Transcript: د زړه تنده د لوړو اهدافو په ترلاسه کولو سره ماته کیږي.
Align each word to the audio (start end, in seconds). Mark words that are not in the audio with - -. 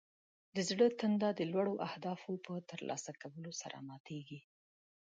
د 0.55 0.57
زړه 0.69 0.85
تنده 0.99 1.29
د 1.35 1.41
لوړو 1.51 1.73
اهدافو 1.87 2.31
په 2.45 2.53
ترلاسه 2.71 3.11
کولو 3.21 3.51
سره 3.61 3.77
ماته 3.87 4.07
کیږي. 4.09 4.39